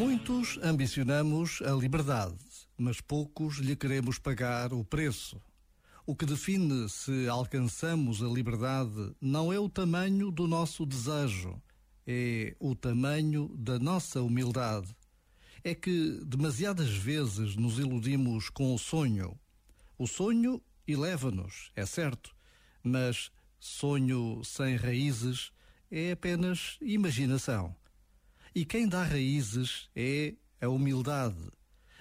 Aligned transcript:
Muitos 0.00 0.58
ambicionamos 0.62 1.60
a 1.60 1.72
liberdade, 1.72 2.38
mas 2.78 3.02
poucos 3.02 3.58
lhe 3.58 3.76
queremos 3.76 4.18
pagar 4.18 4.72
o 4.72 4.82
preço. 4.82 5.38
O 6.06 6.16
que 6.16 6.24
define 6.24 6.88
se 6.88 7.28
alcançamos 7.28 8.22
a 8.22 8.26
liberdade 8.26 9.14
não 9.20 9.52
é 9.52 9.58
o 9.58 9.68
tamanho 9.68 10.30
do 10.30 10.48
nosso 10.48 10.86
desejo, 10.86 11.60
é 12.06 12.56
o 12.58 12.74
tamanho 12.74 13.54
da 13.58 13.78
nossa 13.78 14.22
humildade. 14.22 14.88
É 15.62 15.74
que 15.74 16.18
demasiadas 16.24 16.88
vezes 16.88 17.54
nos 17.54 17.78
iludimos 17.78 18.48
com 18.48 18.74
o 18.74 18.78
sonho. 18.78 19.38
O 19.98 20.06
sonho 20.06 20.62
eleva-nos, 20.88 21.72
é 21.76 21.84
certo, 21.84 22.34
mas 22.82 23.30
sonho 23.58 24.40
sem 24.44 24.76
raízes 24.76 25.52
é 25.90 26.12
apenas 26.12 26.78
imaginação. 26.80 27.76
E 28.52 28.64
quem 28.64 28.88
dá 28.88 29.04
raízes 29.04 29.88
é 29.94 30.34
a 30.60 30.68
humildade. 30.68 31.40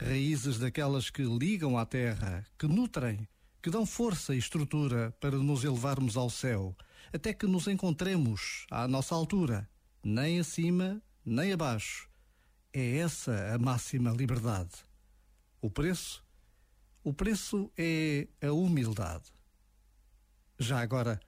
Raízes 0.00 0.58
daquelas 0.58 1.08
que 1.08 1.22
ligam 1.22 1.78
à 1.78 1.86
terra, 1.86 2.44
que 2.58 2.66
nutrem, 2.66 3.28
que 3.62 3.70
dão 3.70 3.86
força 3.86 4.34
e 4.34 4.38
estrutura 4.38 5.12
para 5.20 5.36
nos 5.36 5.62
elevarmos 5.62 6.16
ao 6.16 6.28
céu, 6.28 6.76
até 7.12 7.32
que 7.32 7.46
nos 7.46 7.68
encontremos 7.68 8.66
à 8.72 8.88
nossa 8.88 9.14
altura, 9.14 9.70
nem 10.02 10.40
acima, 10.40 11.00
nem 11.24 11.52
abaixo. 11.52 12.10
É 12.72 12.96
essa 12.96 13.54
a 13.54 13.58
máxima 13.58 14.10
liberdade. 14.10 14.72
O 15.60 15.70
preço? 15.70 16.24
O 17.04 17.14
preço 17.14 17.70
é 17.78 18.26
a 18.40 18.50
humildade. 18.50 19.30
Já 20.58 20.80
agora, 20.80 21.20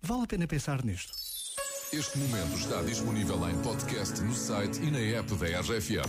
vale 0.00 0.22
a 0.24 0.26
pena 0.26 0.46
pensar 0.46 0.82
nisto. 0.82 1.35
Este 1.92 2.18
momento 2.18 2.58
está 2.58 2.82
disponível 2.82 3.48
em 3.48 3.56
podcast 3.62 4.20
no 4.20 4.34
site 4.34 4.82
e 4.82 4.90
na 4.90 4.98
app 4.98 5.32
da 5.36 5.60
RFM. 5.60 6.08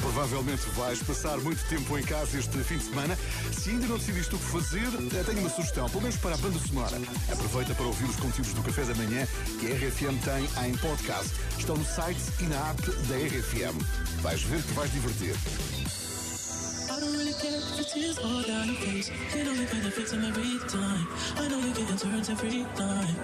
Provavelmente 0.00 0.62
vais 0.76 1.02
passar 1.02 1.36
muito 1.38 1.66
tempo 1.68 1.98
em 1.98 2.02
casa 2.04 2.38
este 2.38 2.56
fim 2.58 2.78
de 2.78 2.84
semana. 2.84 3.18
Se 3.52 3.70
ainda 3.70 3.88
não 3.88 3.98
decidiste 3.98 4.34
o 4.36 4.38
que 4.38 4.44
fazer, 4.44 4.86
eh, 4.86 5.24
tenho 5.24 5.40
uma 5.40 5.50
sugestão, 5.50 5.88
pelo 5.90 6.02
menos 6.02 6.16
para 6.16 6.34
a 6.34 6.38
banda 6.38 6.58
sonora. 6.60 6.96
Aproveita 7.32 7.74
para 7.74 7.86
ouvir 7.86 8.04
os 8.04 8.16
conteúdos 8.16 8.52
do 8.54 8.62
Café 8.62 8.84
da 8.84 8.94
Manhã 8.94 9.26
que 9.58 9.66
a 9.66 9.74
RFM 9.74 10.16
tem 10.24 10.68
em 10.68 10.76
podcast. 10.78 11.32
Estão 11.58 11.76
no 11.76 11.84
site 11.84 12.20
e 12.40 12.44
na 12.44 12.70
app 12.70 12.82
da 12.82 13.16
RFM. 13.16 13.76
Vais 14.22 14.42
ver 14.42 14.62
que 14.62 14.72
vais 14.74 14.92
divertir. 14.92 16.01
Tears 17.92 18.18
all 18.18 18.42
down 18.42 18.66
your 18.68 18.76
face. 18.76 19.10
You 19.36 19.44
know 19.44 19.52
the 19.52 19.66
benefits 19.66 20.12
them 20.12 20.24
every 20.24 20.56
time. 20.68 21.06
I 21.36 21.48
know 21.48 21.58
you 21.58 21.74
get 21.74 21.98
turns 21.98 22.30
every 22.30 22.64
time. 22.74 23.16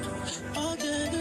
All 0.57 0.77
good. 0.77 1.13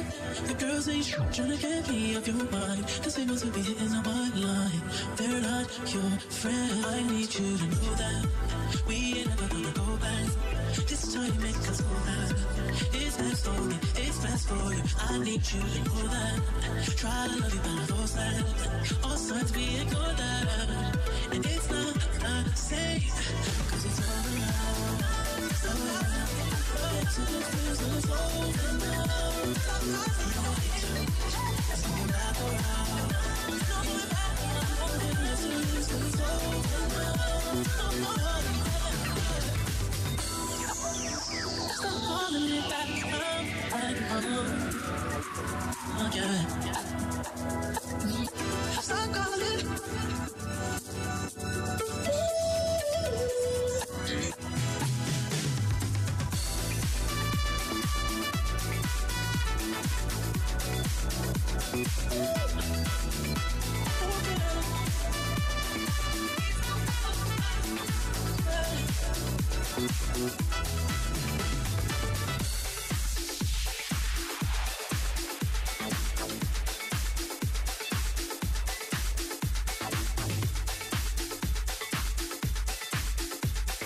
The 0.48 0.56
girls 0.60 0.90
ain't 0.90 1.08
trying 1.08 1.52
to 1.52 1.58
get 1.58 1.88
me 1.88 2.18
off 2.18 2.28
your 2.28 2.44
mind. 2.52 2.84
Cause 3.04 3.16
they 3.16 3.26
must 3.26 3.54
be 3.54 3.62
hitting 3.62 3.94
on 3.94 4.04
my 4.04 4.30
line. 4.36 4.82
They're 5.16 5.42
not 5.42 5.68
your 5.94 6.12
friend. 6.42 6.86
I 6.88 7.04
need 7.04 7.34
you 7.40 7.58
to 7.58 7.68
know 7.72 7.94
that. 8.02 8.28
We 8.86 8.96
ain't 9.20 9.30
never 9.30 9.48
gonna 9.48 9.72
go 9.72 9.96
back. 9.98 10.28
This 10.88 11.14
time 11.14 11.32
you 11.34 11.40
make 11.40 11.56
us 11.72 11.80
go 11.82 11.96
back. 12.04 12.36
It's 13.00 13.18
best 13.18 13.46
for 13.46 13.62
me, 13.62 13.76
it's 13.96 14.20
best 14.20 14.48
for 14.50 14.74
you. 14.74 14.84
I 15.10 15.18
need 15.20 15.44
you 15.52 15.62
to 15.62 15.80
know 15.88 16.04
that. 16.16 16.40
Try 16.98 17.28
to 17.28 17.36
love 17.40 17.54
you, 17.54 17.62
but 17.64 17.72
I 17.72 17.86
force 17.96 18.14
that. 18.14 19.06
All 19.06 19.18
signs 19.18 19.56
we 19.56 19.80
ignore 19.80 20.14
that. 20.20 20.77
Thank 37.58 38.58
you. 38.58 38.67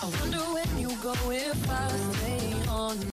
I 0.00 0.06
wonder 0.20 0.38
when 0.38 0.78
you 0.78 0.90
go 1.02 1.12
if 1.30 1.70
I 1.70 1.88
stay. 1.88 2.27